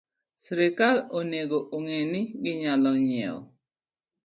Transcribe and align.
Sirkal 0.43 0.97
onego 1.19 1.59
ong'e 1.75 1.99
ni 2.11 2.21
ginyalo 2.43 2.91
ng'iewo 3.01 3.41